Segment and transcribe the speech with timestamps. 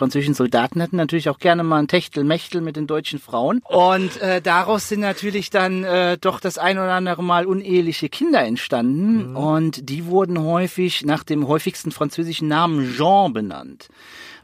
[0.00, 3.60] französischen Soldaten hatten natürlich auch gerne mal ein Techtelmechtel mit den deutschen Frauen.
[3.64, 8.42] Und äh, daraus sind natürlich dann äh, doch das ein oder andere Mal uneheliche Kinder
[8.42, 9.30] entstanden.
[9.30, 9.36] Mhm.
[9.36, 13.88] Und die wurden häufig nach dem häufigsten französischen Namen Jean benannt.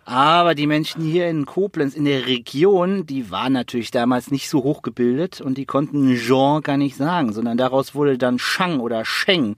[0.04, 4.62] Aber die Menschen hier in Koblenz, in der Region, die waren natürlich damals nicht so
[4.62, 9.56] hochgebildet und die konnten Jean gar nicht sagen, sondern daraus wurde dann Shang oder Sheng.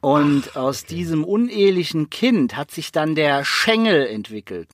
[0.00, 4.68] Und Ach, aus diesem unehelichen Kind hat sich dann der Schengel entwickelt.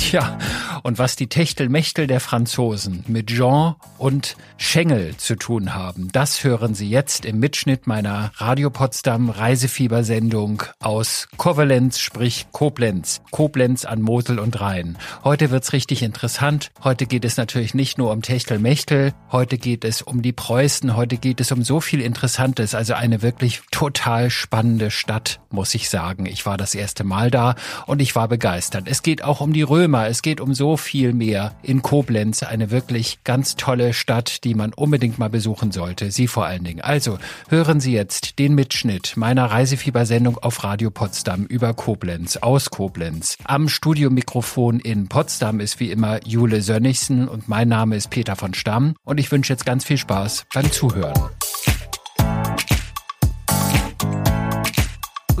[0.10, 0.38] Tja,
[0.82, 6.74] und was die Techtelmechtel der Franzosen mit Jean und Schengel zu tun haben, das hören
[6.74, 13.20] Sie jetzt im Mitschnitt meiner Radio Potsdam Reisefiebersendung aus Kovalenz, sprich Koblenz.
[13.30, 14.96] Koblenz an Mosel und Rhein.
[15.22, 16.70] Heute wird's richtig interessant.
[16.82, 19.12] Heute geht es natürlich nicht nur um Techtelmechtel.
[19.30, 20.96] Heute geht es um die Preußen.
[20.96, 22.74] Heute geht es um so viel Interessantes.
[22.74, 26.24] Also eine wirklich total spannende Stadt, muss ich sagen.
[26.24, 27.54] Ich war das erste Mal da
[27.86, 28.84] und ich war begeistert.
[28.86, 30.06] Es geht auch um die Römer Römer.
[30.06, 34.72] Es geht um so viel mehr in Koblenz, eine wirklich ganz tolle Stadt, die man
[34.72, 36.12] unbedingt mal besuchen sollte.
[36.12, 36.80] Sie vor allen Dingen.
[36.80, 43.36] Also hören Sie jetzt den Mitschnitt meiner Reisefiebersendung auf Radio Potsdam über Koblenz, aus Koblenz.
[43.42, 48.54] Am Studiomikrofon in Potsdam ist wie immer Jule Sönnigsen und mein Name ist Peter von
[48.54, 51.14] Stamm und ich wünsche jetzt ganz viel Spaß beim Zuhören.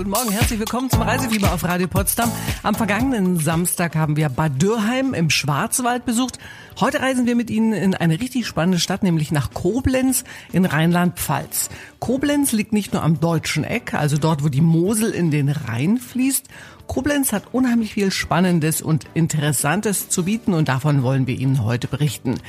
[0.00, 2.32] Guten Morgen, herzlich willkommen zum Reisefieber auf Radio Potsdam.
[2.62, 6.38] Am vergangenen Samstag haben wir Bad Dürheim im Schwarzwald besucht.
[6.80, 11.68] Heute reisen wir mit Ihnen in eine richtig spannende Stadt, nämlich nach Koblenz in Rheinland-Pfalz.
[11.98, 15.98] Koblenz liegt nicht nur am deutschen Eck, also dort, wo die Mosel in den Rhein
[15.98, 16.46] fließt.
[16.86, 21.88] Koblenz hat unheimlich viel Spannendes und Interessantes zu bieten und davon wollen wir Ihnen heute
[21.88, 22.40] berichten.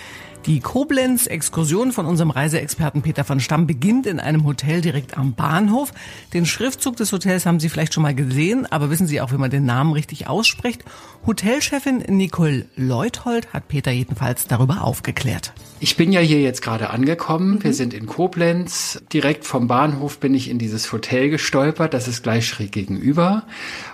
[0.47, 5.91] Die Koblenz-Exkursion von unserem Reiseexperten Peter von Stamm beginnt in einem Hotel direkt am Bahnhof.
[6.33, 9.37] Den Schriftzug des Hotels haben Sie vielleicht schon mal gesehen, aber wissen Sie auch, wie
[9.37, 10.83] man den Namen richtig ausspricht?
[11.27, 15.53] Hotelchefin Nicole Leuthold hat Peter jedenfalls darüber aufgeklärt.
[15.79, 17.55] Ich bin ja hier jetzt gerade angekommen.
[17.55, 17.63] Mhm.
[17.63, 19.01] Wir sind in Koblenz.
[19.13, 21.93] Direkt vom Bahnhof bin ich in dieses Hotel gestolpert.
[21.93, 23.43] Das ist gleich schräg gegenüber.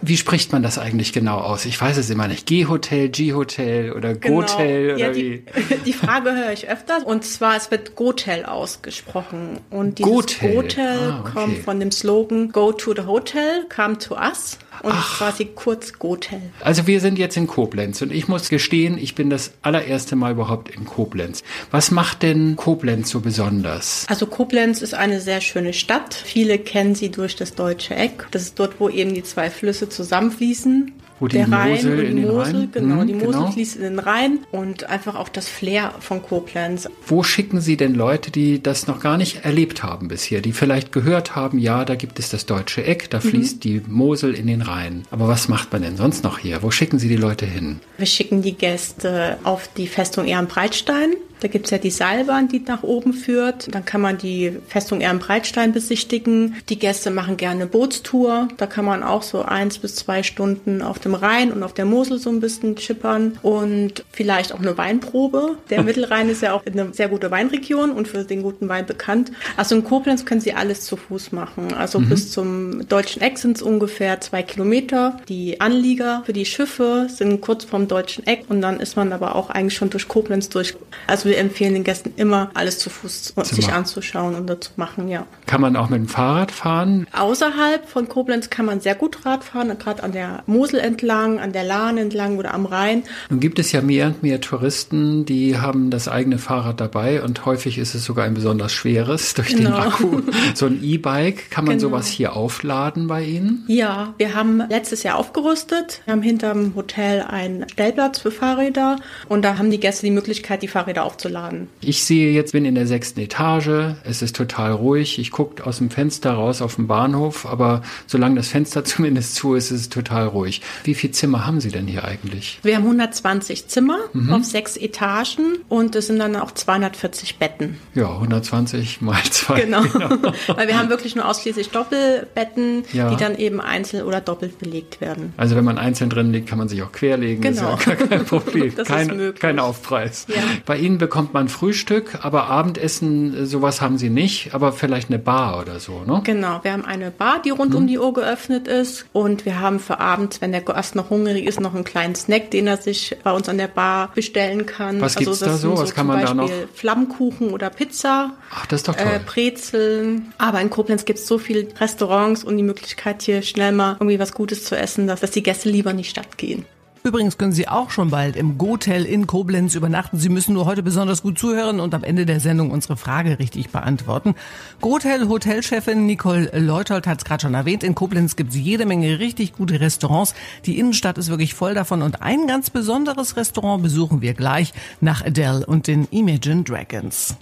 [0.01, 1.65] Wie spricht man das eigentlich genau aus?
[1.65, 2.45] Ich weiß es immer nicht.
[2.45, 4.41] G-Hotel, G-Hotel oder genau.
[4.41, 5.75] Gotel oder ja, die, wie?
[5.85, 7.05] Die Frage höre ich öfter.
[7.05, 9.59] Und zwar, es wird Gotel ausgesprochen.
[9.69, 11.31] Und dieses Gotel, Gotel ah, okay.
[11.33, 15.17] kommt von dem Slogan Go to the Hotel, come to us und Ach.
[15.17, 16.41] quasi kurz Gotel.
[16.61, 20.33] Also wir sind jetzt in Koblenz und ich muss gestehen, ich bin das allererste Mal
[20.33, 21.43] überhaupt in Koblenz.
[21.71, 24.05] Was macht denn Koblenz so besonders?
[24.07, 26.13] Also Koblenz ist eine sehr schöne Stadt.
[26.13, 28.27] Viele kennen sie durch das Deutsche Eck.
[28.31, 30.93] Das ist dort, wo eben die zwei Flüsse zusammenfließen.
[31.19, 32.71] Wo die der Rhein Mosel in den Mosel, Rhein?
[32.71, 33.51] genau, hm, die Mosel genau.
[33.51, 36.87] fließt in den Rhein und einfach auch das Flair von Koblenz.
[37.05, 40.91] Wo schicken Sie denn Leute, die das noch gar nicht erlebt haben bisher, die vielleicht
[40.91, 43.29] gehört haben, ja, da gibt es das deutsche Eck, da mhm.
[43.29, 45.03] fließt die Mosel in den Rhein.
[45.11, 46.61] Aber was macht man denn sonst noch hier?
[46.63, 47.79] Wo schicken Sie die Leute hin?
[47.97, 51.13] Wir schicken die Gäste auf die Festung Ehrenbreitstein.
[51.39, 53.73] Da gibt's ja die Seilbahn, die nach oben führt.
[53.73, 56.55] Dann kann man die Festung Ehrenbreitstein besichtigen.
[56.69, 58.47] Die Gäste machen gerne Bootstour.
[58.57, 61.85] Da kann man auch so eins bis zwei Stunden auf dem Rhein und auf der
[61.85, 65.57] Mosel so ein bisschen chippern und vielleicht auch eine Weinprobe.
[65.69, 69.31] Der Mittelrhein ist ja auch eine sehr gute Weinregion und für den guten Wein bekannt.
[69.55, 71.73] Also in Koblenz können Sie alles zu Fuß machen.
[71.73, 72.09] Also mhm.
[72.09, 75.17] bis zum deutschen Eck sind es ungefähr zwei Kilometer.
[75.29, 79.35] Die Anlieger für die Schiffe sind kurz vom deutschen Eck und dann ist man aber
[79.35, 80.75] auch eigentlich schon durch Koblenz durch.
[81.05, 83.77] Also wir empfehlen den Gästen immer, alles zu Fuß zu sich machen.
[83.77, 85.25] anzuschauen und zu machen, ja.
[85.45, 87.07] Kann man auch mit dem Fahrrad fahren?
[87.11, 91.51] Außerhalb von Koblenz kann man sehr gut Rad fahren, gerade an der Mosel entlang, an
[91.51, 93.03] der Lahn entlang oder am Rhein.
[93.29, 97.45] Nun gibt es ja mehr und mehr Touristen, die haben das eigene Fahrrad dabei und
[97.45, 99.71] häufig ist es sogar ein besonders schweres durch genau.
[99.71, 100.21] den Akku.
[100.53, 101.89] So ein E-Bike, kann man genau.
[101.89, 103.63] sowas hier aufladen bei Ihnen?
[103.67, 106.01] Ja, wir haben letztes Jahr aufgerüstet.
[106.05, 110.61] Wir haben hinterm Hotel einen Stellplatz für Fahrräder und da haben die Gäste die Möglichkeit,
[110.61, 111.67] die Fahrräder aufzuladen aufzuladen.
[111.81, 115.79] Ich sehe jetzt, bin in der sechsten Etage, es ist total ruhig, ich gucke aus
[115.79, 119.89] dem Fenster raus auf den Bahnhof, aber solange das Fenster zumindest zu ist, ist es
[119.89, 120.61] total ruhig.
[120.83, 122.59] Wie viele Zimmer haben Sie denn hier eigentlich?
[122.63, 124.33] Wir haben 120 Zimmer mhm.
[124.33, 127.77] auf sechs Etagen und es sind dann auch 240 Betten.
[127.95, 129.61] Ja, 120 mal zwei.
[129.61, 130.09] Genau, genau.
[130.47, 133.09] weil wir haben wirklich nur ausschließlich Doppelbetten, ja.
[133.09, 135.33] die dann eben einzeln oder doppelt belegt werden.
[135.37, 137.75] Also wenn man einzeln drin liegt, kann man sich auch querlegen, genau.
[137.75, 138.73] ist ja gar kein Problem.
[138.75, 139.41] das kein, ist möglich.
[139.41, 140.27] kein Aufpreis.
[140.29, 140.35] Ja.
[140.65, 145.19] Bei Ihnen bekommt man Frühstück, aber Abendessen, äh, sowas haben sie nicht, aber vielleicht eine
[145.19, 146.19] Bar oder so, ne?
[146.25, 147.79] Genau, wir haben eine Bar, die rund hm.
[147.79, 151.45] um die Uhr geöffnet ist und wir haben für abends, wenn der Gast noch hungrig
[151.45, 154.99] ist, noch einen kleinen Snack, den er sich bei uns an der Bar bestellen kann.
[154.99, 155.77] Was gibt's also, da so?
[155.81, 156.69] Was kann man Beispiel da noch?
[156.73, 158.33] Flammkuchen oder Pizza.
[158.53, 159.07] Ach, das ist doch toll.
[159.07, 160.33] Äh, Brezeln.
[160.37, 164.19] Aber in Koblenz gibt es so viele Restaurants und die Möglichkeit hier schnell mal irgendwie
[164.19, 166.65] was Gutes zu essen, dass, dass die Gäste lieber in die Stadt gehen.
[167.07, 170.17] Übrigens können Sie auch schon bald im Gotel in Koblenz übernachten.
[170.17, 173.69] Sie müssen nur heute besonders gut zuhören und am Ende der Sendung unsere Frage richtig
[173.69, 174.35] beantworten.
[174.81, 177.83] Gotel Hotelchefin Nicole Leutold hat es gerade schon erwähnt.
[177.83, 180.35] In Koblenz gibt es jede Menge richtig gute Restaurants.
[180.65, 185.23] Die Innenstadt ist wirklich voll davon und ein ganz besonderes Restaurant besuchen wir gleich nach
[185.23, 187.37] Adele und den Imagine Dragons.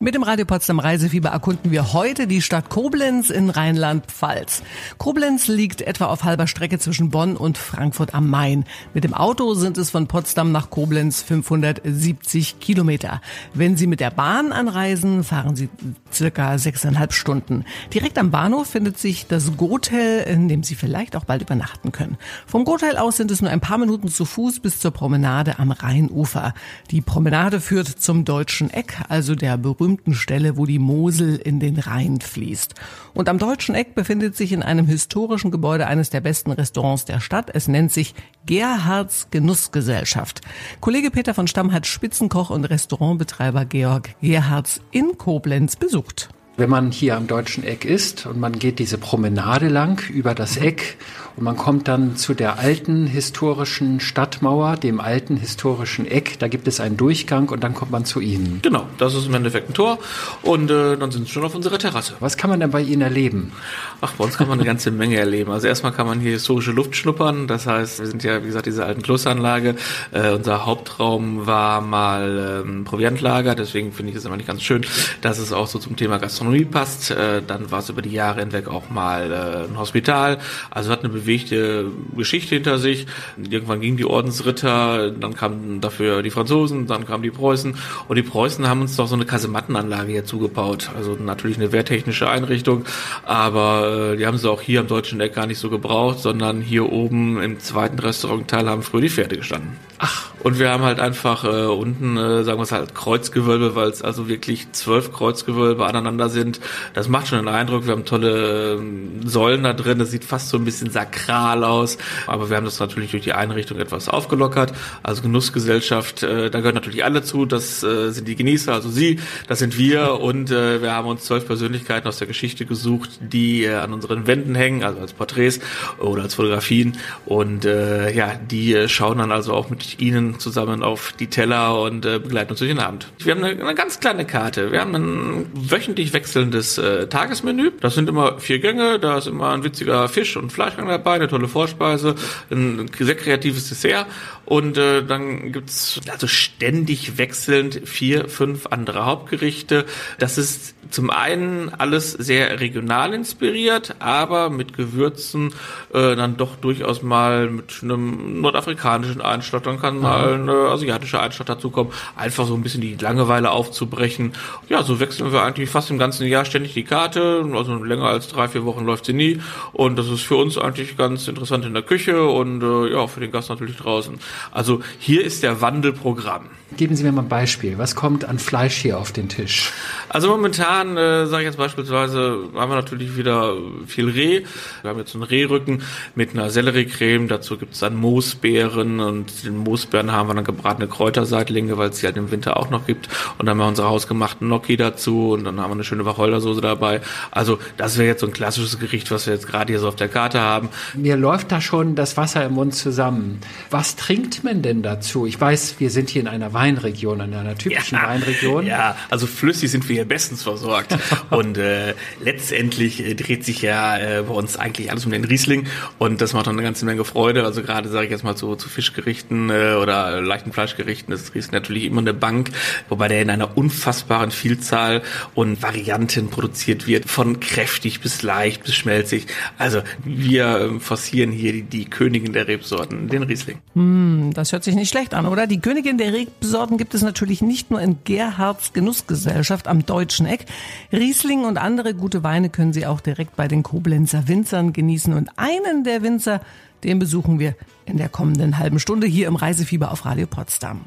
[0.00, 4.64] Mit dem Radio Potsdam Reisefieber erkunden wir heute die Stadt Koblenz in Rheinland-Pfalz.
[4.98, 8.64] Koblenz liegt etwa auf halber Strecke zwischen Bonn und Frankfurt am Main.
[8.92, 13.22] Mit dem Auto sind es von Potsdam nach Koblenz 570 Kilometer.
[13.54, 15.68] Wenn Sie mit der Bahn anreisen, fahren Sie
[16.12, 17.64] circa sechseinhalb Stunden.
[17.94, 22.18] Direkt am Bahnhof findet sich das Gotel, in dem Sie vielleicht auch bald übernachten können.
[22.46, 25.70] Vom Gotel aus sind es nur ein paar Minuten zu Fuß bis zur Promenade am
[25.70, 26.52] Rheinufer.
[26.90, 31.60] Die Promenade führt zum Deutschen Eck, also der berühmten berühmten Stelle, wo die Mosel in
[31.60, 32.74] den Rhein fließt.
[33.14, 37.20] Und am Deutschen Eck befindet sich in einem historischen Gebäude eines der besten Restaurants der
[37.20, 37.50] Stadt.
[37.54, 38.14] Es nennt sich
[38.44, 40.40] Gerhards Genussgesellschaft.
[40.80, 46.28] Kollege Peter von Stamm hat Spitzenkoch und Restaurantbetreiber Georg Gerhards in Koblenz besucht.
[46.56, 50.56] Wenn man hier am Deutschen Eck ist und man geht diese Promenade lang über das
[50.56, 50.96] Eck
[51.36, 56.38] und man kommt dann zu der alten historischen Stadtmauer, dem alten historischen Eck.
[56.38, 58.60] Da gibt es einen Durchgang und dann kommt man zu Ihnen.
[58.62, 59.98] Genau, das ist im Endeffekt ein Tor
[60.42, 62.14] und äh, dann sind Sie schon auf unserer Terrasse.
[62.20, 63.52] Was kann man denn bei Ihnen erleben?
[64.00, 65.50] Ach, bei uns kann man eine ganze Menge erleben.
[65.50, 67.48] Also erstmal kann man hier historische Luft schnuppern.
[67.48, 69.74] Das heißt, wir sind ja, wie gesagt, diese alten Klossanlage.
[70.12, 73.56] Äh, unser Hauptraum war mal ähm, Proviantlager.
[73.56, 74.86] Deswegen finde ich es immer nicht ganz schön,
[75.20, 77.10] dass es auch so zum Thema Gastronomie passt.
[77.10, 80.38] Äh, dann war es über die Jahre hinweg auch mal äh, ein Hospital.
[80.70, 81.86] Also hat eine bewegte
[82.16, 83.06] Geschichte hinter sich.
[83.36, 87.76] Irgendwann gingen die Ordensritter, dann kamen dafür die Franzosen, dann kamen die Preußen
[88.08, 90.90] und die Preußen haben uns doch so eine Kasemattenanlage hier zugebaut.
[90.96, 92.84] Also natürlich eine wehrtechnische Einrichtung,
[93.24, 96.60] aber äh, die haben sie auch hier am deutschen Eck gar nicht so gebraucht, sondern
[96.60, 99.76] hier oben im zweiten Restaurantteil haben früher die Pferde gestanden.
[99.98, 103.88] Ach, und wir haben halt einfach äh, unten, äh, sagen wir es halt, Kreuzgewölbe, weil
[103.88, 106.60] es also wirklich zwölf Kreuzgewölbe aneinander sind.
[106.92, 107.86] Das macht schon einen Eindruck.
[107.86, 109.98] Wir haben tolle äh, Säulen da drin.
[109.98, 111.96] Das sieht fast so ein bisschen sakral aus.
[112.26, 114.74] Aber wir haben das natürlich durch die Einrichtung etwas aufgelockert.
[115.02, 117.46] Also Genussgesellschaft, äh, da gehören natürlich alle zu.
[117.46, 120.20] Das äh, sind die Genießer, also Sie, das sind wir.
[120.20, 124.26] Und äh, wir haben uns zwölf Persönlichkeiten aus der Geschichte gesucht, die äh, an unseren
[124.26, 125.60] Wänden hängen, also als Porträts
[125.96, 126.98] oder als Fotografien.
[127.24, 131.80] Und äh, ja, die äh, schauen dann also auch mit Ihnen zusammen auf die Teller
[131.80, 133.08] und äh, begleiten uns durch den Abend.
[133.18, 134.72] Wir haben eine, eine, ganz kleine Karte.
[134.72, 137.72] Wir haben ein wöchentlich wechselndes äh, Tagesmenü.
[137.80, 141.28] Das sind immer vier Gänge, da ist immer ein witziger Fisch- und Fleischgang dabei, eine
[141.28, 142.14] tolle Vorspeise,
[142.50, 144.06] ein sehr kreatives Dessert
[144.46, 149.84] und äh, dann gibt's also ständig wechselnd vier, fünf andere Hauptgerichte.
[150.18, 155.54] Das ist zum einen alles sehr regional inspiriert, aber mit Gewürzen
[155.92, 161.46] äh, dann doch durchaus mal mit einem nordafrikanischen Einschlag, dann kann mal eine asiatische Einschlag
[161.46, 164.32] dazukommen, einfach so ein bisschen die Langeweile aufzubrechen.
[164.68, 168.28] Ja, so wechseln wir eigentlich fast im ganzen Jahr ständig die Karte, also länger als
[168.28, 169.40] drei, vier Wochen läuft sie nie
[169.72, 173.20] und das ist für uns eigentlich ganz interessant in der Küche und äh, ja, für
[173.20, 174.18] den Gast natürlich draußen.
[174.50, 176.46] Also hier ist der Wandelprogramm.
[176.76, 177.78] Geben Sie mir mal ein Beispiel.
[177.78, 179.72] Was kommt an Fleisch hier auf den Tisch?
[180.14, 183.54] Also momentan, äh, sage ich jetzt beispielsweise, haben wir natürlich wieder
[183.86, 184.44] viel Reh.
[184.82, 185.82] Wir haben jetzt einen Rehrücken
[186.14, 187.28] mit einer Selleriecreme.
[187.28, 191.98] Dazu gibt es dann Moosbeeren und den Moosbeeren haben wir dann gebratene Kräuterseitlinge, weil es
[191.98, 193.08] sie halt im Winter auch noch gibt.
[193.38, 196.60] Und dann haben wir unsere hausgemachten Gnocchi dazu und dann haben wir eine schöne Wacholdersoße
[196.60, 197.00] dabei.
[197.30, 199.96] Also das wäre jetzt so ein klassisches Gericht, was wir jetzt gerade hier so auf
[199.96, 200.68] der Karte haben.
[200.94, 203.40] Mir läuft da schon das Wasser im Mund zusammen.
[203.70, 205.26] Was trinkt man denn dazu?
[205.26, 208.66] Ich weiß, wir sind hier in einer Wein Weinregion, in einer typischen ja, Weinregion.
[208.66, 210.96] Ja, also flüssig sind wir hier bestens versorgt.
[211.30, 215.66] und äh, letztendlich äh, dreht sich ja äh, bei uns eigentlich alles um den Riesling
[215.98, 217.44] und das macht auch eine ganze Menge Freude.
[217.44, 221.54] Also gerade sage ich jetzt mal zu, zu Fischgerichten äh, oder leichten Fleischgerichten ist Riesling
[221.54, 222.50] natürlich immer eine Bank,
[222.88, 225.02] wobei der in einer unfassbaren Vielzahl
[225.34, 229.26] und Varianten produziert wird, von kräftig bis leicht bis schmelzig.
[229.58, 233.58] Also wir äh, forcieren hier die, die Königin der Rebsorten, den Riesling.
[233.74, 235.46] Mm, das hört sich nicht schlecht an, oder?
[235.46, 240.26] Die Königin der Rebsorten Sorten gibt es natürlich nicht nur in Gerhards Genussgesellschaft am Deutschen
[240.26, 240.46] Eck.
[240.90, 245.14] Riesling und andere gute Weine können Sie auch direkt bei den Koblenzer Winzern genießen.
[245.14, 246.40] Und einen der Winzer,
[246.82, 247.54] den besuchen wir
[247.86, 250.80] in der kommenden halben Stunde hier im Reisefieber auf Radio Potsdam.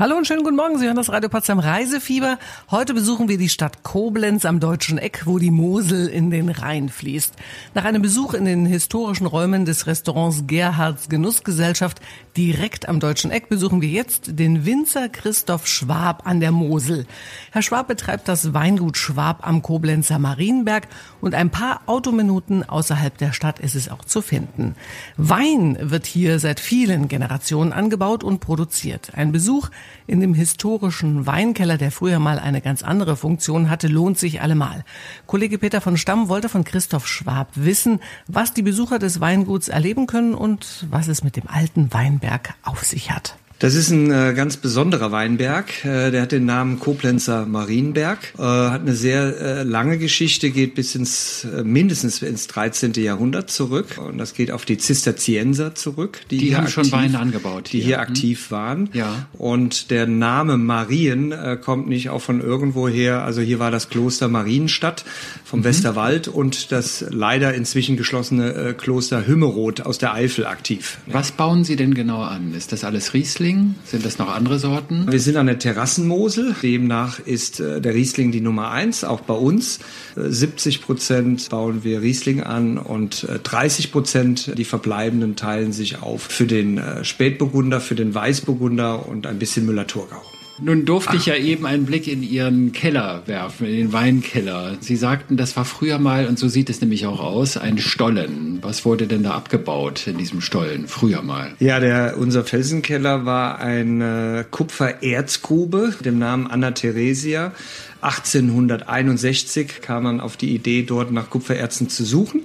[0.00, 0.78] Hallo und schönen guten Morgen.
[0.78, 2.38] Sie hören das Radio Potsdam Reisefieber.
[2.70, 6.88] Heute besuchen wir die Stadt Koblenz am Deutschen Eck, wo die Mosel in den Rhein
[6.88, 7.34] fließt.
[7.74, 12.00] Nach einem Besuch in den historischen Räumen des Restaurants Gerhards Genussgesellschaft
[12.36, 17.04] direkt am Deutschen Eck besuchen wir jetzt den Winzer Christoph Schwab an der Mosel.
[17.50, 20.86] Herr Schwab betreibt das Weingut Schwab am Koblenzer Marienberg
[21.20, 24.76] und ein paar Autominuten außerhalb der Stadt ist es auch zu finden.
[25.16, 29.10] Wein wird hier seit vielen Generationen angebaut und produziert.
[29.16, 29.70] Ein Besuch
[30.06, 34.84] in dem historischen Weinkeller, der früher mal eine ganz andere Funktion hatte, lohnt sich allemal.
[35.26, 40.06] Kollege Peter von Stamm wollte von Christoph Schwab wissen, was die Besucher des Weinguts erleben
[40.06, 43.36] können und was es mit dem alten Weinberg auf sich hat.
[43.58, 45.84] Das ist ein äh, ganz besonderer Weinberg.
[45.84, 48.18] Äh, der hat den Namen Koblenzer Marienberg.
[48.38, 52.92] Äh, hat eine sehr äh, lange Geschichte, geht bis ins äh, mindestens ins 13.
[52.92, 53.98] Jahrhundert zurück.
[53.98, 56.20] Und das geht auf die Zisterzienser zurück.
[56.30, 57.70] Die, die haben aktiv, schon Weine angebaut.
[57.72, 58.50] Die hier, hier aktiv hm.
[58.56, 58.90] waren.
[58.92, 59.26] Ja.
[59.32, 63.24] Und der Name Marien äh, kommt nicht auch von irgendwoher.
[63.24, 65.04] Also hier war das Kloster Marienstadt
[65.44, 65.64] vom mhm.
[65.64, 70.98] Westerwald und das leider inzwischen geschlossene Kloster Hümmeroth aus der Eifel aktiv.
[71.06, 72.54] Was bauen Sie denn genau an?
[72.54, 73.47] Ist das alles Riesling?
[73.48, 73.74] Riesling?
[73.84, 75.10] Sind das noch andere Sorten?
[75.10, 76.54] Wir sind an der Terrassenmosel.
[76.62, 79.78] Demnach ist äh, der Riesling die Nummer eins, auch bei uns.
[80.16, 86.02] 70 äh, Prozent bauen wir Riesling an und 30 äh, Prozent, die verbleibenden, teilen sich
[86.02, 90.22] auf für den Spätburgunder, für den Weißburgunder und ein bisschen Müller-Thurgau.
[90.60, 91.16] Nun durfte Ach.
[91.16, 94.76] ich ja eben einen Blick in Ihren Keller werfen, in den Weinkeller.
[94.80, 98.58] Sie sagten, das war früher mal, und so sieht es nämlich auch aus, ein Stollen.
[98.62, 101.52] Was wurde denn da abgebaut in diesem Stollen, früher mal?
[101.60, 107.52] Ja, der, unser Felsenkeller war eine Kupfererzgrube, dem Namen Anna Theresia.
[108.00, 112.42] 1861 kam man auf die Idee, dort nach Kupfererzen zu suchen.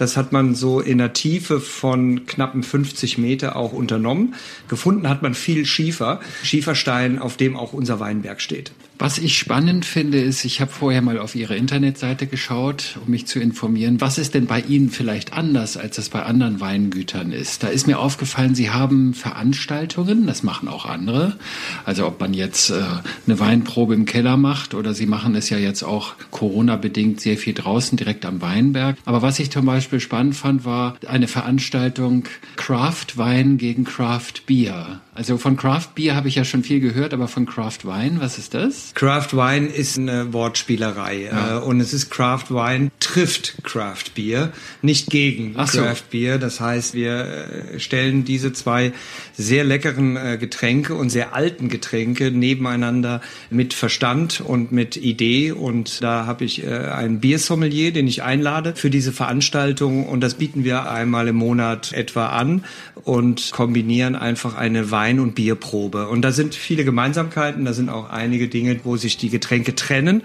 [0.00, 4.34] Das hat man so in der Tiefe von knappen 50 Meter auch unternommen.
[4.66, 8.72] Gefunden hat man viel Schiefer, Schieferstein, auf dem auch unser Weinberg steht.
[9.00, 13.26] Was ich spannend finde, ist, ich habe vorher mal auf Ihre Internetseite geschaut, um mich
[13.26, 17.62] zu informieren, was ist denn bei Ihnen vielleicht anders, als es bei anderen Weingütern ist.
[17.62, 21.38] Da ist mir aufgefallen, Sie haben Veranstaltungen, das machen auch andere.
[21.86, 22.82] Also ob man jetzt äh,
[23.26, 27.54] eine Weinprobe im Keller macht oder Sie machen es ja jetzt auch Corona-bedingt sehr viel
[27.54, 28.98] draußen, direkt am Weinberg.
[29.06, 32.24] Aber was ich zum Beispiel spannend fand, war eine Veranstaltung
[32.56, 35.00] Craft Wein gegen Craft Beer.
[35.12, 38.38] Also von Craft Beer habe ich ja schon viel gehört, aber von Craft Wein, was
[38.38, 38.92] ist das?
[38.94, 41.56] Craft Wine ist eine Wortspielerei ja.
[41.56, 44.52] Äh, und es ist Craft Wine trifft Craft Beer,
[44.82, 46.10] nicht gegen Ach Craft so.
[46.12, 46.38] Beer.
[46.38, 48.92] Das heißt, wir äh, stellen diese zwei
[49.36, 56.02] sehr leckeren äh, Getränke und sehr alten Getränke nebeneinander mit Verstand und mit Idee und
[56.02, 60.90] da habe ich einen Biersommelier, den ich einlade für diese Veranstaltung und das bieten wir
[60.90, 62.64] einmal im Monat etwa an
[63.02, 66.08] und kombinieren einfach eine Wein Wein- und Bierprobe.
[66.08, 70.22] Und da sind viele Gemeinsamkeiten, da sind auch einige Dinge, wo sich die Getränke trennen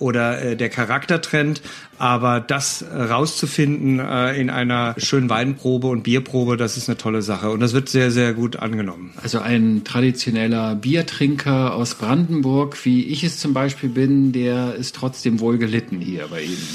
[0.00, 1.62] oder äh, der Charakter trennt.
[1.96, 7.50] Aber das rauszufinden äh, in einer schönen Weinprobe und Bierprobe, das ist eine tolle Sache.
[7.50, 9.12] Und das wird sehr, sehr gut angenommen.
[9.22, 15.38] Also ein traditioneller Biertrinker aus Brandenburg, wie ich es zum Beispiel bin, der ist trotzdem
[15.38, 16.66] wohl gelitten hier bei Ihnen.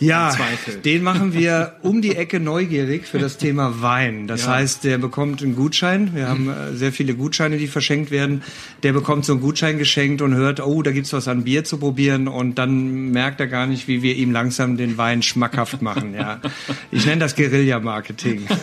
[0.00, 0.36] Ja,
[0.84, 4.26] den machen wir um die Ecke neugierig für das Thema Wein.
[4.26, 4.54] Das ja.
[4.54, 6.14] heißt, der bekommt einen Gutschein.
[6.14, 8.42] Wir haben äh, sehr viele Gutscheine, die verschenkt werden.
[8.82, 11.78] Der bekommt so einen Gutschein geschenkt und hört, oh, da gibt's was an Bier zu
[11.78, 16.14] probieren und dann merkt er gar nicht, wie wir ihm langsam den Wein schmackhaft machen.
[16.14, 16.40] Ja,
[16.90, 18.46] ich nenne das Guerilla-Marketing.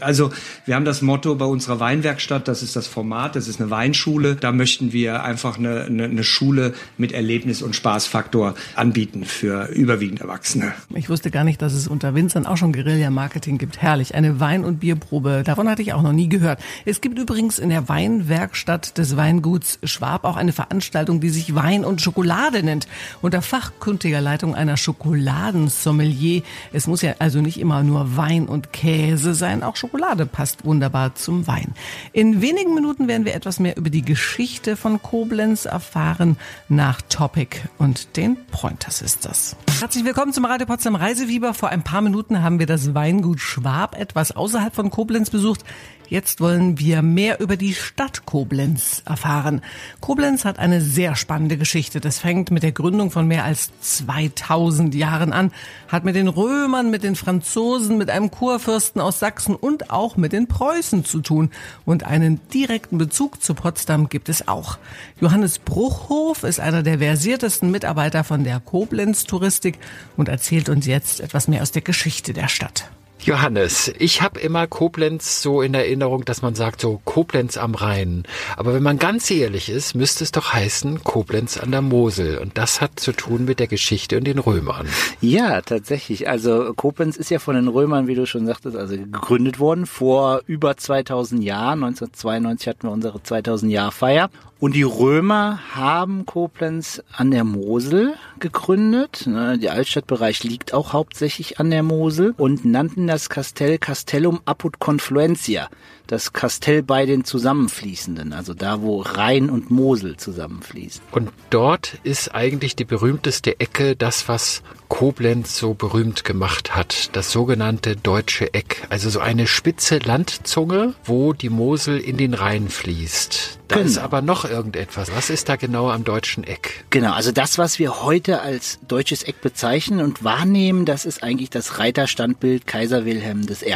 [0.00, 0.32] Also
[0.66, 4.36] wir haben das Motto bei unserer Weinwerkstatt, das ist das Format, das ist eine Weinschule.
[4.36, 10.20] Da möchten wir einfach eine, eine, eine Schule mit Erlebnis und Spaßfaktor anbieten für überwiegend
[10.20, 10.43] Erwachsene.
[10.44, 10.74] Erwachsene.
[10.94, 13.80] Ich wusste gar nicht, dass es unter Winzern auch schon Guerilla-Marketing gibt.
[13.80, 14.14] Herrlich.
[14.14, 15.42] Eine Wein- und Bierprobe.
[15.42, 16.60] Davon hatte ich auch noch nie gehört.
[16.84, 21.82] Es gibt übrigens in der Weinwerkstatt des Weinguts Schwab auch eine Veranstaltung, die sich Wein
[21.84, 22.86] und Schokolade nennt.
[23.22, 26.42] Unter fachkundiger Leitung einer Schokoladensommelier.
[26.74, 29.62] Es muss ja also nicht immer nur Wein und Käse sein.
[29.62, 31.72] Auch Schokolade passt wunderbar zum Wein.
[32.12, 36.36] In wenigen Minuten werden wir etwas mehr über die Geschichte von Koblenz erfahren
[36.68, 39.56] nach Topic und den Pointers ist das.
[39.80, 41.54] Herzlich willkommen zum Radio Potsdam Reisefieber.
[41.54, 45.64] Vor ein paar Minuten haben wir das Weingut Schwab etwas außerhalb von Koblenz besucht.
[46.08, 49.62] Jetzt wollen wir mehr über die Stadt Koblenz erfahren.
[50.00, 51.98] Koblenz hat eine sehr spannende Geschichte.
[51.98, 55.50] Das fängt mit der Gründung von mehr als 2000 Jahren an,
[55.88, 60.32] hat mit den Römern, mit den Franzosen, mit einem Kurfürsten aus Sachsen und auch mit
[60.32, 61.50] den Preußen zu tun.
[61.86, 64.78] Und einen direkten Bezug zu Potsdam gibt es auch.
[65.20, 69.78] Johannes Bruchhof ist einer der versiertesten Mitarbeiter von der Koblenz Touristik
[70.18, 72.90] und erzählt uns jetzt etwas mehr aus der Geschichte der Stadt.
[73.24, 78.24] Johannes, ich habe immer Koblenz so in Erinnerung, dass man sagt so Koblenz am Rhein.
[78.58, 82.36] Aber wenn man ganz ehrlich ist, müsste es doch heißen Koblenz an der Mosel.
[82.36, 84.86] Und das hat zu tun mit der Geschichte und den Römern.
[85.22, 86.28] Ja, tatsächlich.
[86.28, 90.42] Also Koblenz ist ja von den Römern, wie du schon sagtest, also gegründet worden vor
[90.46, 91.82] über 2000 Jahren.
[91.82, 94.28] 1992 hatten wir unsere 2000 Jahr Feier.
[94.64, 99.26] Und die Römer haben Koblenz an der Mosel gegründet.
[99.26, 104.80] Ne, der Altstadtbereich liegt auch hauptsächlich an der Mosel und nannten das Kastell Castellum apud
[104.80, 105.68] Confluentia
[106.06, 111.02] das Kastell bei den Zusammenfließenden, also da, wo Rhein und Mosel zusammenfließen.
[111.12, 117.32] Und dort ist eigentlich die berühmteste Ecke das, was Koblenz so berühmt gemacht hat, das
[117.32, 123.58] sogenannte Deutsche Eck, also so eine spitze Landzunge, wo die Mosel in den Rhein fließt.
[123.66, 123.88] Da genau.
[123.88, 125.10] ist aber noch irgendetwas.
[125.14, 126.84] Was ist da genau am deutschen Eck?
[126.90, 131.50] Genau, also das, was wir heute als deutsches Eck bezeichnen und wahrnehmen, das ist eigentlich
[131.50, 133.74] das Reiterstandbild Kaiser Wilhelm I.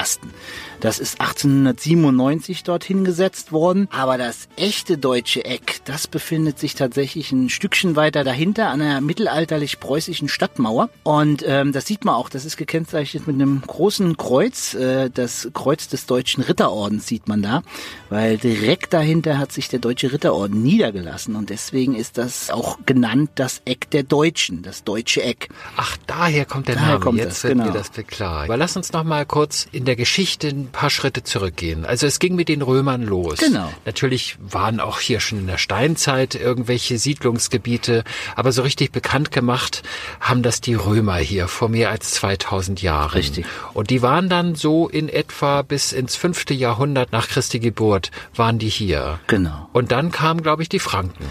[0.81, 3.89] Das ist 1897 dorthin gesetzt worden.
[3.91, 9.01] Aber das echte deutsche Eck, das befindet sich tatsächlich ein Stückchen weiter dahinter an einer
[9.01, 10.89] mittelalterlich-preußischen Stadtmauer.
[11.03, 14.75] Und ähm, das sieht man auch, das ist gekennzeichnet mit einem großen Kreuz.
[14.75, 17.63] Äh, das Kreuz des Deutschen Ritterordens sieht man da,
[18.09, 21.35] weil direkt dahinter hat sich der Deutsche Ritterorden niedergelassen.
[21.35, 25.49] Und deswegen ist das auch genannt das Eck der Deutschen, das deutsche Eck.
[25.77, 27.01] Ach, daher kommt der daher Name.
[27.01, 27.67] Kommt Jetzt das, wird genau.
[27.67, 28.45] mir das klar.
[28.45, 31.85] Aber lass uns noch mal kurz in der Geschichte ein paar Schritte zurückgehen.
[31.85, 33.39] Also es ging mit den Römern los.
[33.39, 33.73] Genau.
[33.85, 38.05] Natürlich waren auch hier schon in der Steinzeit irgendwelche Siedlungsgebiete,
[38.37, 39.83] aber so richtig bekannt gemacht
[40.21, 43.11] haben das die Römer hier vor mehr als 2000 Jahren.
[43.11, 43.47] Richtig.
[43.73, 48.59] Und die waren dann so in etwa bis ins fünfte Jahrhundert nach Christi Geburt waren
[48.59, 49.21] die hier.
[49.27, 49.69] Genau.
[49.73, 51.25] Und dann kamen, glaube ich, die Franken.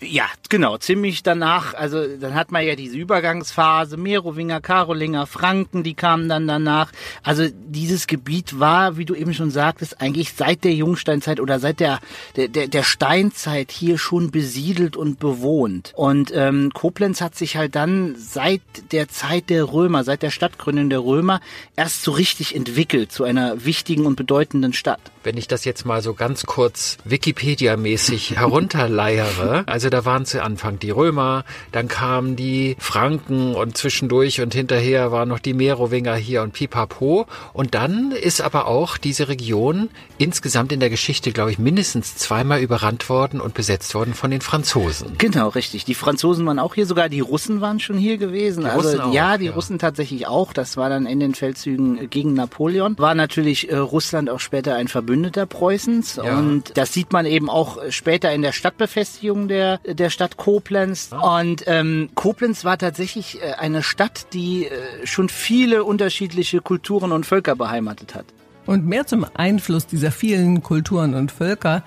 [0.00, 0.78] Ja, genau.
[0.78, 6.48] Ziemlich danach, also dann hat man ja diese Übergangsphase, Merowinger, Karolinger, Franken, die kamen dann
[6.48, 6.90] danach.
[7.22, 11.58] Also dieses Gebiet war war, wie du eben schon sagtest, eigentlich seit der Jungsteinzeit oder
[11.58, 12.00] seit der,
[12.36, 15.92] der, der, der Steinzeit hier schon besiedelt und bewohnt.
[15.96, 20.88] Und ähm, Koblenz hat sich halt dann seit der Zeit der Römer, seit der Stadtgründung
[20.88, 21.40] der Römer
[21.76, 25.00] erst so richtig entwickelt zu einer wichtigen und bedeutenden Stadt.
[25.22, 30.78] Wenn ich das jetzt mal so ganz kurz Wikipedia-mäßig herunterleiere, also da waren zu Anfang
[30.78, 36.40] die Römer, dann kamen die Franken und zwischendurch und hinterher waren noch die Merowinger hier
[36.40, 37.26] und Pipapo.
[37.52, 42.60] Und dann ist aber auch diese Region insgesamt in der Geschichte, glaube ich, mindestens zweimal
[42.60, 45.18] überrannt worden und besetzt worden von den Franzosen.
[45.18, 45.84] Genau, richtig.
[45.84, 48.64] Die Franzosen waren auch hier, sogar die Russen waren schon hier gewesen.
[48.64, 49.52] Die also auch, ja, die ja.
[49.52, 50.52] Russen tatsächlich auch.
[50.52, 52.98] Das war dann in den Feldzügen gegen Napoleon.
[52.98, 56.16] War natürlich äh, Russland auch später ein Verbündeter Preußens.
[56.16, 56.38] Ja.
[56.38, 61.10] Und das sieht man eben auch später in der Stadtbefestigung der, der Stadt Koblenz.
[61.10, 61.40] Ja.
[61.40, 67.26] Und ähm, Koblenz war tatsächlich äh, eine Stadt, die äh, schon viele unterschiedliche Kulturen und
[67.26, 68.26] Völker beheimatet hat.
[68.66, 71.82] Und mehr zum Einfluss dieser vielen Kulturen und Völker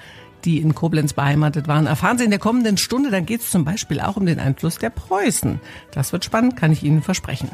[0.45, 3.11] die in Koblenz beheimatet waren, erfahren Sie in der kommenden Stunde.
[3.11, 5.59] Dann geht es zum Beispiel auch um den Einfluss der Preußen.
[5.91, 7.49] Das wird spannend, kann ich Ihnen versprechen.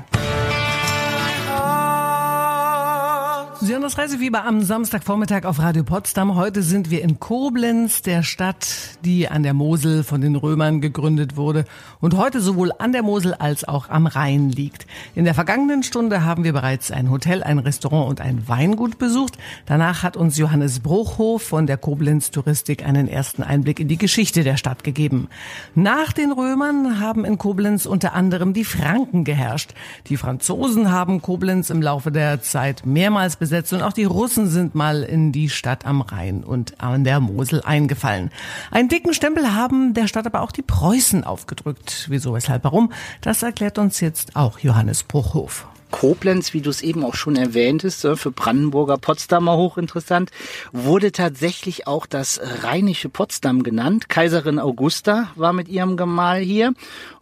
[3.61, 6.35] Sie hören das Reisefieber am Samstagvormittag auf Radio Potsdam.
[6.35, 11.35] Heute sind wir in Koblenz, der Stadt, die an der Mosel von den Römern gegründet
[11.35, 11.65] wurde
[11.99, 14.87] und heute sowohl an der Mosel als auch am Rhein liegt.
[15.13, 19.37] In der vergangenen Stunde haben wir bereits ein Hotel, ein Restaurant und ein Weingut besucht.
[19.65, 24.45] Danach hat uns Johannes Bruchhof von der Koblenz Touristik einen ersten Einblick in die Geschichte
[24.45, 25.27] der Stadt gegeben.
[25.75, 29.73] Nach den Römern haben in Koblenz unter anderem die Franken geherrscht.
[30.07, 34.47] Die Franzosen haben Koblenz im Laufe der Zeit mehrmals besetzt besetzt und auch die Russen
[34.47, 38.29] sind mal in die Stadt am Rhein und an der Mosel eingefallen.
[38.69, 42.05] Einen dicken Stempel haben der Stadt aber auch die Preußen aufgedrückt.
[42.09, 42.91] Wieso, weshalb, warum?
[43.21, 45.67] Das erklärt uns jetzt auch Johannes Bruchhof.
[45.89, 50.29] Koblenz, wie du es eben auch schon erwähntest, für Brandenburger Potsdamer hochinteressant,
[50.71, 54.07] wurde tatsächlich auch das rheinische Potsdam genannt.
[54.09, 56.73] Kaiserin Augusta war mit ihrem Gemahl hier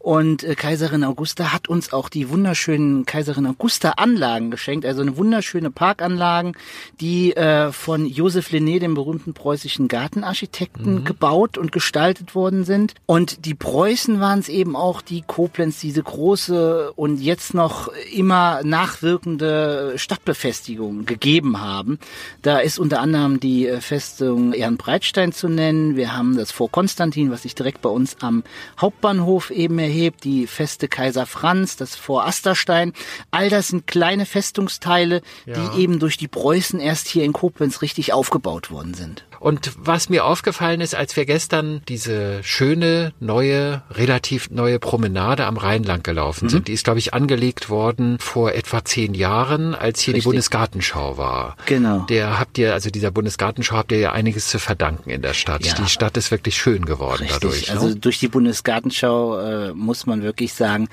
[0.07, 5.17] und äh, Kaiserin Augusta hat uns auch die wunderschönen Kaiserin Augusta Anlagen geschenkt, also eine
[5.17, 6.53] wunderschöne Parkanlagen,
[7.01, 11.03] die äh, von Josef Linné, dem berühmten preußischen Gartenarchitekten, mhm.
[11.03, 12.93] gebaut und gestaltet worden sind.
[13.05, 18.61] Und die Preußen waren es eben auch, die Koblenz diese große und jetzt noch immer
[18.63, 21.99] nachwirkende Stadtbefestigung gegeben haben.
[22.43, 25.97] Da ist unter anderem die äh, Festung Ehrenbreitstein zu nennen.
[25.97, 28.45] Wir haben das Fort Konstantin, was sich direkt bei uns am
[28.79, 32.93] Hauptbahnhof eben erhebt erhebt, die Feste Kaiser Franz, das Vor Asterstein.
[33.31, 35.69] All das sind kleine Festungsteile, ja.
[35.71, 39.25] die eben durch die Preußen erst hier in Koblenz richtig aufgebaut worden sind.
[39.39, 45.57] Und was mir aufgefallen ist, als wir gestern diese schöne, neue, relativ neue Promenade am
[45.57, 46.49] Rhein lang gelaufen mhm.
[46.49, 50.23] sind, die ist, glaube ich, angelegt worden vor etwa zehn Jahren, als hier Richtig.
[50.23, 51.55] die Bundesgartenschau war.
[51.65, 52.05] Genau.
[52.09, 55.65] Der habt ihr, also dieser Bundesgartenschau habt ihr ja einiges zu verdanken in der Stadt.
[55.65, 55.73] Ja.
[55.75, 57.39] Die Stadt ist wirklich schön geworden Richtig.
[57.39, 57.67] dadurch.
[57.67, 57.73] Ne?
[57.73, 60.87] Also durch die Bundesgartenschau äh, muss man wirklich sagen,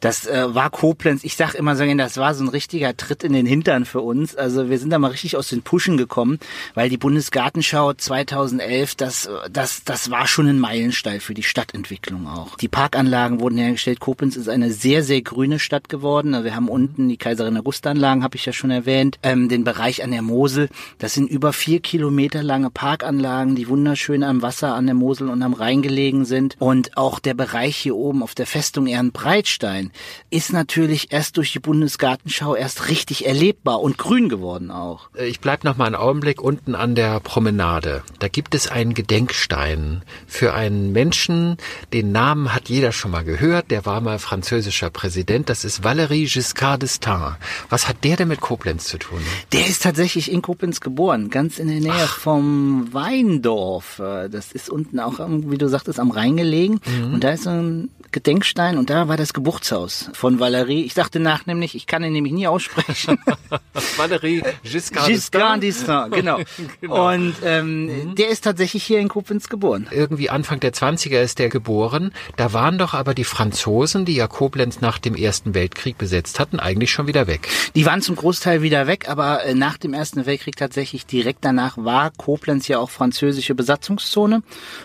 [0.00, 1.24] das äh, war Koblenz.
[1.24, 4.36] Ich sag immer so, das war so ein richtiger Tritt in den Hintern für uns.
[4.36, 6.38] Also wir sind da mal richtig aus den Puschen gekommen,
[6.74, 12.56] weil die Bundesgartenschau 2011, das, das, das war schon ein Meilenstein für die Stadtentwicklung auch.
[12.56, 14.00] Die Parkanlagen wurden hergestellt.
[14.00, 16.44] Koblenz ist eine sehr, sehr grüne Stadt geworden.
[16.44, 20.02] Wir haben unten die Kaiserin Augusta Anlagen, habe ich ja schon erwähnt, ähm, den Bereich
[20.02, 20.68] an der Mosel.
[20.98, 25.42] Das sind über vier Kilometer lange Parkanlagen, die wunderschön am Wasser an der Mosel und
[25.42, 26.56] am Rhein gelegen sind.
[26.58, 29.90] Und auch der Bereich hier oben auf der Festung Ehrenbreitstein
[30.30, 35.10] ist natürlich erst durch die Bundesgartenschau erst richtig erlebbar und grün geworden auch.
[35.16, 37.79] Äh, ich bleib noch mal einen Augenblick unten an der Promenade.
[37.80, 41.56] Da gibt es einen Gedenkstein für einen Menschen,
[41.92, 46.32] den Namen hat jeder schon mal gehört, der war mal französischer Präsident, das ist Valéry
[46.32, 47.36] Giscard d'Estaing.
[47.68, 49.20] Was hat der denn mit Koblenz zu tun?
[49.52, 52.18] Der ist tatsächlich in Koblenz geboren, ganz in der Nähe Ach.
[52.18, 53.96] vom Weindorf.
[53.96, 56.80] Das ist unten auch, wie du sagtest, am Rhein gelegen.
[56.86, 57.14] Mhm.
[57.14, 60.84] Und da ist so ein Gedenkstein und da war das Geburtshaus von Valéry.
[60.84, 63.18] Ich sagte nach nämlich, ich kann ihn nämlich nie aussprechen.
[63.96, 66.10] Valéry Giscard, Giscard d'Estaing.
[66.10, 66.38] genau.
[66.80, 67.12] genau.
[67.12, 68.14] Und ähm, mhm.
[68.16, 69.86] der ist tatsächlich hier in Koblenz geboren.
[69.90, 72.12] Irgendwie Anfang der 20er ist der geboren.
[72.36, 76.58] Da waren doch aber die Franzosen, die ja Koblenz nach dem Ersten Weltkrieg besetzt hatten,
[76.58, 77.48] eigentlich schon wieder weg.
[77.76, 81.78] Die waren zum Großteil wieder weg, aber äh, nach dem Ersten Weltkrieg tatsächlich direkt danach
[81.78, 84.42] war Koblenz ja auch französische Besatzungszone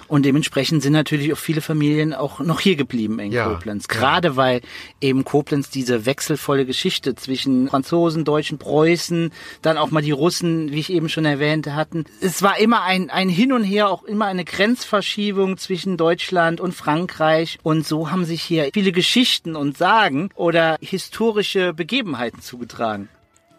[0.07, 3.87] und dementsprechend sind natürlich auch viele Familien auch noch hier geblieben eben in ja, Koblenz.
[3.87, 4.35] Gerade ja.
[4.35, 4.61] weil
[5.01, 10.79] eben Koblenz diese wechselvolle Geschichte zwischen Franzosen, Deutschen, Preußen, dann auch mal die Russen, wie
[10.79, 12.05] ich eben schon erwähnte, hatten.
[12.21, 16.73] Es war immer ein, ein Hin und Her, auch immer eine Grenzverschiebung zwischen Deutschland und
[16.73, 17.57] Frankreich.
[17.63, 23.09] Und so haben sich hier viele Geschichten und Sagen oder historische Begebenheiten zugetragen.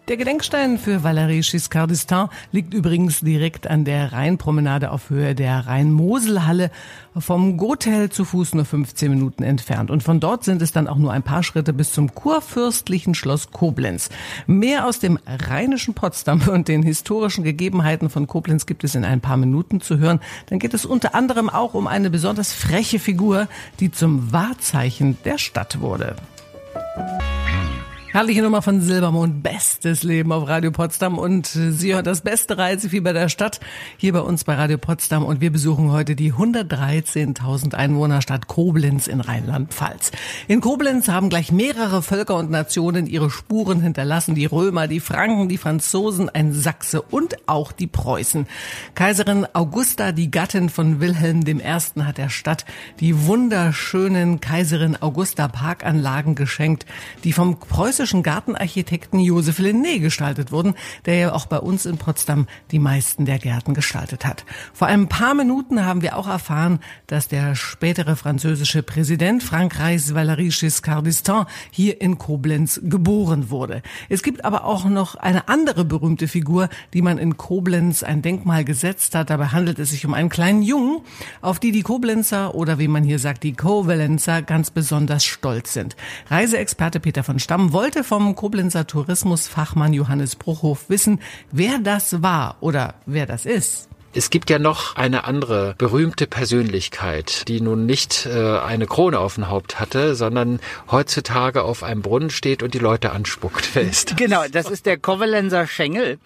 [0.08, 5.66] Der Gedenkstein für Valéry Giscard d'Estaing liegt übrigens direkt an der Rheinpromenade auf Höhe der
[5.66, 6.70] Rhein-Mosel-Halle
[7.16, 9.90] vom Gotel zu Fuß nur 15 Minuten entfernt.
[9.90, 13.50] Und von dort sind es dann auch nur ein paar Schritte bis zum kurfürstlichen Schloss
[13.50, 14.08] Koblenz.
[14.46, 19.20] Mehr aus dem rheinischen Potsdam und den historischen Gegebenheiten von Koblenz gibt es in ein
[19.20, 20.20] paar Minuten zu hören.
[20.46, 23.48] Dann geht es unter anderem auch um eine besonders freche Figur,
[23.80, 26.14] die zum Wahrzeichen der Stadt wurde.
[28.16, 32.56] Herrliche Nummer von Silbermond, bestes Leben auf Radio Potsdam und äh, Sie hören das beste
[32.56, 33.60] Reisefieber der Stadt
[33.98, 39.20] hier bei uns bei Radio Potsdam und wir besuchen heute die 113.000 Einwohnerstadt Koblenz in
[39.20, 40.12] Rheinland-Pfalz.
[40.48, 45.50] In Koblenz haben gleich mehrere Völker und Nationen ihre Spuren hinterlassen, die Römer, die Franken,
[45.50, 48.46] die Franzosen, ein Sachse und auch die Preußen.
[48.94, 51.60] Kaiserin Augusta, die Gattin von Wilhelm I.,
[52.00, 52.64] hat der Stadt
[52.98, 56.86] die wunderschönen Kaiserin Augusta Parkanlagen geschenkt,
[57.22, 60.74] die vom preußischen preußischen Gartenarchitekten Josef Linné gestaltet wurden,
[61.06, 64.44] der ja auch bei uns in Potsdam die meisten der Gärten gestaltet hat.
[64.72, 70.56] Vor ein paar Minuten haben wir auch erfahren, dass der spätere französische Präsident Frankreichs Valéry
[70.56, 73.82] Giscard d'Estaing hier in Koblenz geboren wurde.
[74.08, 78.64] Es gibt aber auch noch eine andere berühmte Figur, die man in Koblenz ein Denkmal
[78.64, 79.30] gesetzt hat.
[79.30, 81.00] Dabei handelt es sich um einen kleinen Jungen,
[81.40, 85.96] auf die die Koblenzer oder wie man hier sagt, die Kovalenzer ganz besonders stolz sind.
[86.28, 91.20] Reiseexperte Peter von Stamm wollte wollte vom Koblenzer Tourismusfachmann Johannes Bruchhof wissen,
[91.52, 93.88] wer das war oder wer das ist.
[94.12, 99.36] Es gibt ja noch eine andere berühmte Persönlichkeit, die nun nicht äh, eine Krone auf
[99.36, 100.58] dem Haupt hatte, sondern
[100.90, 103.70] heutzutage auf einem Brunnen steht und die Leute anspuckt.
[103.74, 104.16] Wer ist das?
[104.16, 106.18] Genau, das ist der Kovalenser Schengel.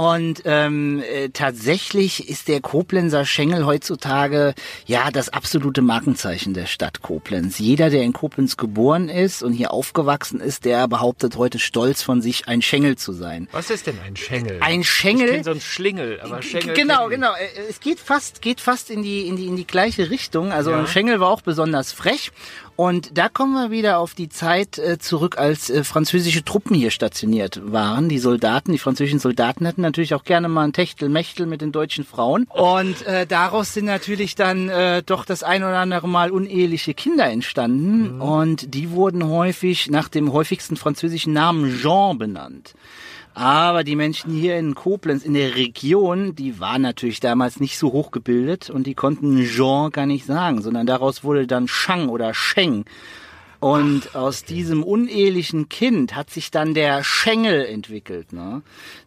[0.00, 4.54] Und ähm, äh, tatsächlich ist der Koblenzer Schengel heutzutage
[4.86, 7.58] ja das absolute Markenzeichen der Stadt Koblenz.
[7.58, 12.22] Jeder, der in Koblenz geboren ist und hier aufgewachsen ist, der behauptet heute stolz von
[12.22, 13.46] sich, ein Schengel zu sein.
[13.52, 14.56] Was ist denn ein Schengel?
[14.62, 15.34] Ein Schengel.
[15.34, 16.72] Ich so ein Schlingel, aber Schengel.
[16.72, 17.34] Genau, genau.
[17.34, 20.50] Äh, es geht fast, geht fast in die in die in die gleiche Richtung.
[20.50, 20.78] Also ja.
[20.78, 22.32] ein Schengel war auch besonders frech
[22.80, 26.90] und da kommen wir wieder auf die Zeit äh, zurück, als äh, französische Truppen hier
[26.90, 28.08] stationiert waren.
[28.08, 32.06] Die Soldaten, die französischen Soldaten hatten natürlich auch gerne mal ein Techtelmechtel mit den deutschen
[32.06, 32.46] Frauen.
[32.48, 37.26] Und äh, daraus sind natürlich dann äh, doch das ein oder andere Mal uneheliche Kinder
[37.26, 38.14] entstanden.
[38.14, 38.22] Mhm.
[38.22, 42.72] Und die wurden häufig nach dem häufigsten französischen Namen Jean benannt.
[43.34, 47.92] Aber die Menschen hier in Koblenz, in der Region, die waren natürlich damals nicht so
[47.92, 52.84] hochgebildet und die konnten Jean gar nicht sagen, sondern daraus wurde dann Shang oder Sheng.
[53.60, 58.32] Und aus diesem unehelichen Kind hat sich dann der Schengel entwickelt.
[58.32, 58.62] Ne?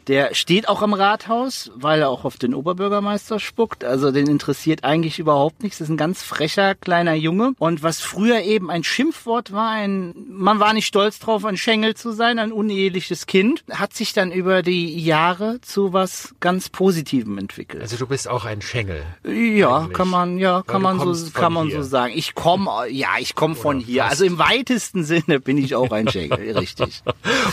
[0.07, 3.83] Der steht auch am Rathaus, weil er auch auf den Oberbürgermeister spuckt.
[3.83, 5.77] Also den interessiert eigentlich überhaupt nichts.
[5.77, 7.53] Das ist ein ganz frecher kleiner Junge.
[7.57, 11.95] Und was früher eben ein Schimpfwort war, ein, man war nicht stolz drauf, ein Schengel
[11.95, 17.37] zu sein, ein uneheliches Kind, hat sich dann über die Jahre zu was ganz Positivem
[17.37, 17.81] entwickelt.
[17.81, 19.03] Also du bist auch ein Schengel.
[19.23, 19.93] Ja, eigentlich.
[19.93, 22.13] kann man, ja, kann man so, kann man so sagen.
[22.15, 24.03] Ich komme, ja, ich komme von hier.
[24.03, 24.11] Fast.
[24.11, 27.03] Also im weitesten Sinne bin ich auch ein Schengel, richtig.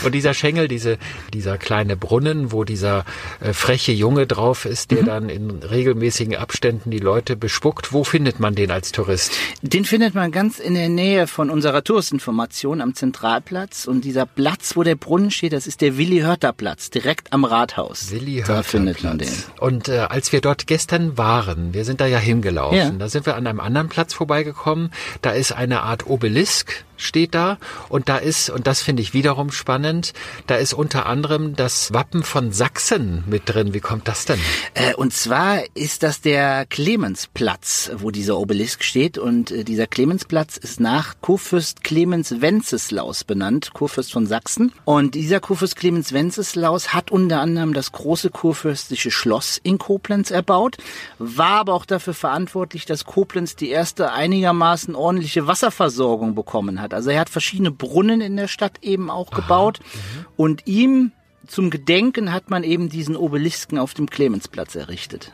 [0.03, 0.97] Und dieser Schengel, diese,
[1.33, 3.05] dieser kleine Brunnen, wo dieser
[3.39, 5.05] äh, freche Junge drauf ist, der mhm.
[5.05, 7.93] dann in regelmäßigen Abständen die Leute bespuckt.
[7.93, 9.33] Wo findet man den als Tourist?
[9.61, 13.85] Den findet man ganz in der Nähe von unserer Touristinformation am Zentralplatz.
[13.85, 18.11] Und dieser Platz, wo der Brunnen steht, das ist der Willi-Hörter-Platz, direkt am Rathaus.
[18.11, 18.65] Willi-Hörter-Platz.
[18.65, 19.29] Da findet man den.
[19.59, 22.89] Und äh, als wir dort gestern waren, wir sind da ja hingelaufen, ja.
[22.89, 24.91] da sind wir an einem anderen Platz vorbeigekommen.
[25.21, 27.57] Da ist eine Art Obelisk steht da
[27.89, 30.13] und da ist, und das finde ich wiederum spannend,
[30.47, 33.73] da ist unter anderem das Wappen von Sachsen mit drin.
[33.73, 34.39] Wie kommt das denn?
[34.73, 40.57] Äh, und zwar ist das der Clemensplatz, wo dieser Obelisk steht und äh, dieser Clemensplatz
[40.57, 44.71] ist nach Kurfürst Clemens Wenceslaus benannt, Kurfürst von Sachsen.
[44.85, 50.77] Und dieser Kurfürst Clemens Wenceslaus hat unter anderem das große kurfürstliche Schloss in Koblenz erbaut,
[51.19, 56.97] war aber auch dafür verantwortlich, dass Koblenz die erste einigermaßen ordentliche Wasserversorgung bekommen hat hat.
[56.97, 60.25] Also er hat verschiedene Brunnen in der Stadt eben auch gebaut mhm.
[60.37, 61.11] und ihm
[61.47, 65.33] zum Gedenken hat man eben diesen Obelisken auf dem Clemensplatz errichtet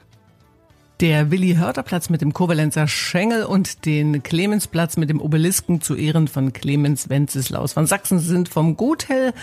[1.00, 6.54] der Willi-Hörter-Platz mit dem Kovalenzer Schengel und den Clemensplatz mit dem Obelisken zu Ehren von
[6.54, 9.34] Clemens Wenceslaus von Sachsen sind vom Guthell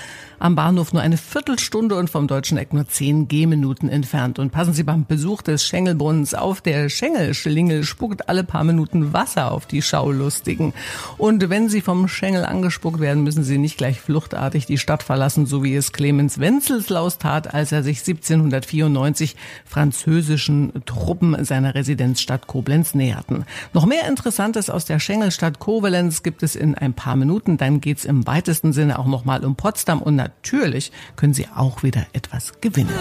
[0.41, 4.41] am Bahnhof nur eine Viertelstunde und vom Deutschen Eck nur zehn Gehminuten entfernt.
[4.41, 9.53] Und passen Sie beim Besuch des Schengelbrunnens auf, der Schengelschlingel spuckt alle paar Minuten Wasser
[9.53, 10.75] auf die Schaulustigen.
[11.19, 15.47] Und wenn Sie vom Schengel angespuckt werden, müssen Sie nicht gleich fluchtartig die Stadt verlassen,
[15.47, 22.95] so wie es Clemens Wenceslaus tat, als er sich 1794 französischen Truppen seiner Residenzstadt Koblenz
[22.95, 23.45] näherten.
[23.73, 27.57] Noch mehr Interessantes aus der Schengelstadt Koblenz gibt es in ein paar Minuten.
[27.57, 32.07] Dann geht's im weitesten Sinne auch nochmal um Potsdam und natürlich können Sie auch wieder
[32.13, 32.95] etwas gewinnen.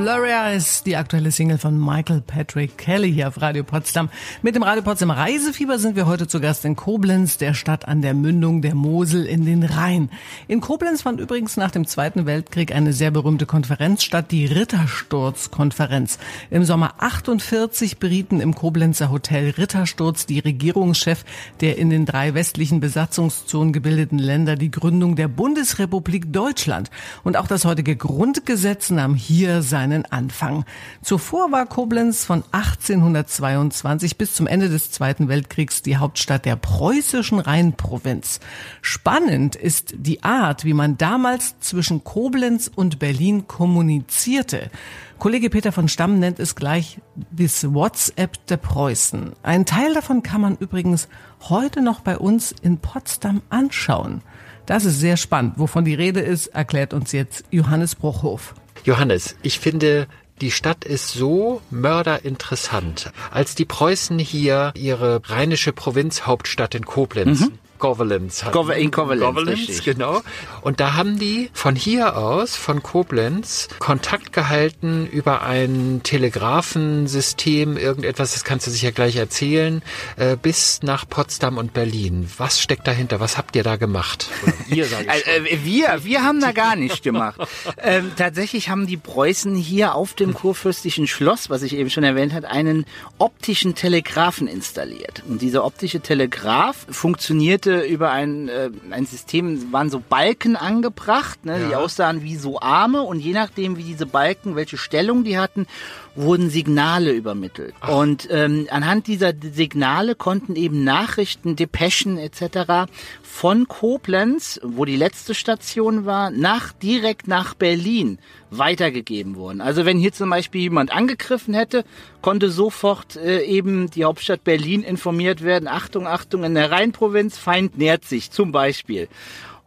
[0.00, 4.08] Blurry Eyes, die aktuelle Single von Michael Patrick Kelly hier auf Radio Potsdam.
[4.40, 8.00] Mit dem Radio Potsdam Reisefieber sind wir heute zu Gast in Koblenz, der Stadt an
[8.00, 10.08] der Mündung der Mosel in den Rhein.
[10.48, 16.18] In Koblenz fand übrigens nach dem Zweiten Weltkrieg eine sehr berühmte Konferenz statt, die Rittersturzkonferenz.
[16.48, 21.26] Im Sommer 48 berieten im Koblenzer Hotel Rittersturz die Regierungschef
[21.60, 26.90] der in den drei westlichen Besatzungszonen gebildeten Länder die Gründung der Bundesrepublik Deutschland.
[27.22, 30.64] Und auch das heutige Grundgesetz nahm hier seine seinen Anfang.
[31.02, 37.40] Zuvor war Koblenz von 1822 bis zum Ende des Zweiten Weltkriegs die Hauptstadt der preußischen
[37.40, 38.40] Rheinprovinz.
[38.82, 44.70] Spannend ist die Art, wie man damals zwischen Koblenz und Berlin kommunizierte.
[45.18, 47.00] Kollege Peter von Stamm nennt es gleich
[47.30, 49.32] das WhatsApp der Preußen.
[49.42, 51.08] Ein Teil davon kann man übrigens
[51.48, 54.22] heute noch bei uns in Potsdam anschauen.
[54.66, 55.54] Das ist sehr spannend.
[55.56, 58.54] Wovon die Rede ist, erklärt uns jetzt Johannes Bruchhof.
[58.84, 60.06] Johannes, ich finde,
[60.40, 63.12] die Stadt ist so mörderinteressant.
[63.30, 67.58] Als die Preußen hier ihre rheinische Provinzhauptstadt in Koblenz mhm.
[67.80, 68.70] Govalence hatten.
[68.70, 70.22] in Govalence, Govalence genau.
[70.60, 78.34] Und da haben die von hier aus, von Koblenz, Kontakt gehalten über ein Telegrafensystem, irgendetwas,
[78.34, 79.82] das kannst du sicher gleich erzählen,
[80.16, 82.30] äh, bis nach Potsdam und Berlin.
[82.38, 83.20] Was steckt dahinter?
[83.20, 84.30] Was habt ihr da gemacht?
[84.68, 87.40] ihr, sag ich äh, äh, wir, wir haben da gar nichts gemacht.
[87.82, 92.34] ähm, tatsächlich haben die Preußen hier auf dem kurfürstlichen Schloss, was ich eben schon erwähnt
[92.34, 92.84] habe, einen
[93.18, 95.22] optischen Telegraphen installiert.
[95.28, 101.44] Und dieser optische Telegraph funktionierte Seite über ein, äh, ein System waren so Balken angebracht,
[101.44, 101.68] ne, ja.
[101.68, 105.66] die aussahen wie so Arme und je nachdem, wie diese Balken, welche Stellung die hatten,
[106.14, 107.74] wurden Signale übermittelt.
[107.80, 107.96] Ach.
[107.96, 112.90] Und ähm, anhand dieser Signale konnten eben Nachrichten, Depeschen etc.
[113.22, 118.18] von Koblenz, wo die letzte Station war, nach direkt nach Berlin
[118.50, 119.60] weitergegeben wurden.
[119.60, 121.84] Also wenn hier zum Beispiel jemand angegriffen hätte,
[122.20, 125.68] konnte sofort äh, eben die Hauptstadt Berlin informiert werden.
[125.68, 129.08] Achtung, Achtung, in der Rheinprovinz, Feind nähert sich zum Beispiel.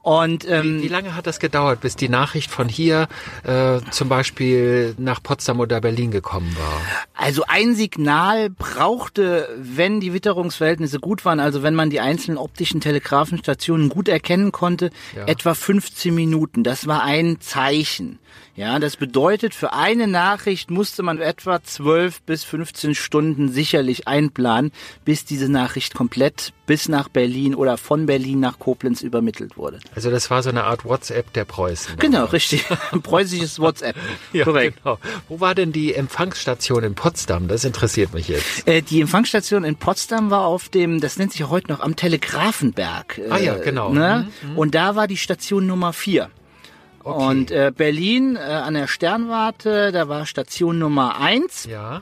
[0.04, 3.08] Und ähm, wie, wie lange hat das gedauert, bis die Nachricht von hier
[3.46, 6.82] äh, zum Beispiel nach Potsdam oder Berlin gekommen war?
[7.14, 12.82] Also ein Signal brauchte, wenn die Witterungsverhältnisse gut waren, also wenn man die einzelnen optischen
[12.82, 15.26] Telegrafenstationen gut erkennen konnte, ja.
[15.26, 16.66] etwa 15 Minuten.
[16.66, 18.20] Das war ein Zeichen.
[18.56, 24.72] Ja, das bedeutet, für eine Nachricht musste man etwa 12 bis 15 Stunden sicherlich einplanen,
[25.06, 29.80] bis diese Nachricht komplett bis nach Berlin oder von Berlin nach Koblenz übermittelt wurde.
[29.96, 31.98] Also das war so eine Art WhatsApp der Preußen.
[31.98, 32.66] Genau, richtig.
[32.92, 33.96] Ein preußisches WhatsApp.
[34.32, 34.82] Ja, Korrekt.
[34.84, 34.98] Genau.
[35.30, 37.48] Wo war denn die Empfangsstation in Potsdam?
[37.48, 38.68] Das interessiert mich jetzt.
[38.68, 43.18] Äh, die Empfangsstation in Potsdam war auf dem, das nennt sich heute noch am Telegrafenberg.
[43.18, 43.94] Äh, ah ja, genau.
[43.94, 44.28] Ne?
[44.42, 44.58] Mhm.
[44.58, 46.30] Und da war die Station Nummer vier.
[47.04, 47.26] Okay.
[47.26, 51.68] Und äh, Berlin äh, an der Sternwarte, da war Station Nummer eins.
[51.70, 52.02] Ja.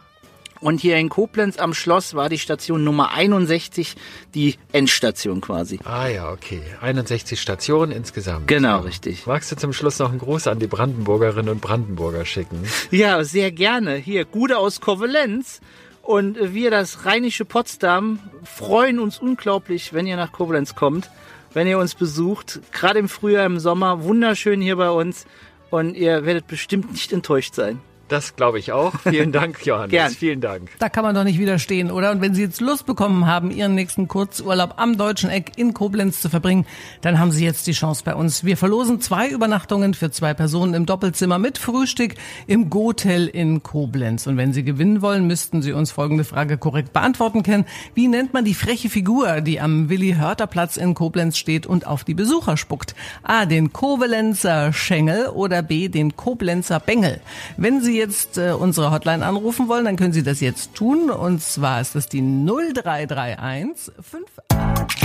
[0.62, 3.95] Und hier in Koblenz am Schloss war die Station Nummer 61,
[4.34, 5.80] die Endstation quasi.
[5.84, 6.62] Ah ja, okay.
[6.82, 8.47] 61 Stationen insgesamt.
[8.47, 8.86] Genau, so.
[8.86, 9.26] richtig.
[9.26, 12.63] Magst du zum Schluss noch einen Gruß an die Brandenburgerinnen und Brandenburger schicken?
[12.91, 13.95] Ja, sehr gerne.
[13.95, 15.62] Hier, Gude aus Kovalenz.
[16.04, 21.10] Und wir, das rheinische Potsdam, freuen uns unglaublich, wenn ihr nach Koblenz kommt
[21.54, 22.60] wenn ihr uns besucht.
[22.71, 24.04] Gerade im Frühjahr, im Sommer.
[24.04, 25.26] Wunderschön hier bei uns.
[25.69, 27.80] Und ihr werdet bestimmt nicht enttäuscht sein.
[28.12, 28.93] Das glaube ich auch.
[29.04, 29.91] Vielen Dank, Johannes.
[29.91, 30.12] Gern.
[30.12, 30.69] Vielen Dank.
[30.80, 32.12] Da kann man doch nicht widerstehen, oder?
[32.12, 36.19] Und wenn Sie jetzt Lust bekommen haben, Ihren nächsten Kurzurlaub am Deutschen Eck in Koblenz
[36.19, 36.65] zu verbringen,
[37.00, 38.43] dann haben Sie jetzt die Chance bei uns.
[38.43, 42.15] Wir verlosen zwei Übernachtungen für zwei Personen im Doppelzimmer mit Frühstück
[42.47, 44.28] im Gotel in Koblenz.
[44.28, 47.63] Und wenn Sie gewinnen wollen, müssten Sie uns folgende Frage korrekt beantworten können.
[47.93, 52.13] Wie nennt man die freche Figur, die am Willi-Hörter-Platz in Koblenz steht und auf die
[52.13, 52.93] Besucher spuckt?
[53.24, 53.45] A.
[53.45, 55.88] Den Koblenzer Schengel oder B.
[55.88, 57.21] Den Koblenzer Bengel.
[57.56, 61.09] Wenn Sie jetzt äh, unsere Hotline anrufen wollen, dann können Sie das jetzt tun.
[61.09, 65.00] Und zwar ist das die 0331 5